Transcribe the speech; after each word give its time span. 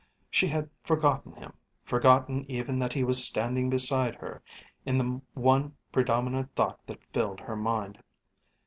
She 0.31 0.47
had 0.47 0.67
forgotten 0.83 1.33
him, 1.33 1.53
forgotten 1.83 2.43
even 2.49 2.79
that 2.79 2.93
he 2.93 3.03
was 3.03 3.23
standing 3.23 3.69
beside 3.69 4.15
her, 4.15 4.41
in 4.83 4.97
the 4.97 5.21
one 5.35 5.75
predominant 5.91 6.55
thought 6.55 6.83
that 6.87 7.05
filled 7.13 7.41
her 7.41 7.55
mind. 7.55 7.99